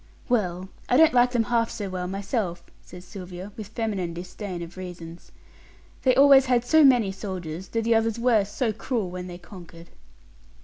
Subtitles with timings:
[0.29, 4.75] "Well, I don't like them half so well myself," says Sylvia, with feminine disdain of
[4.75, 5.31] reasons.
[6.01, 9.89] "They always had so many soldiers, though the others were so cruel when they conquered."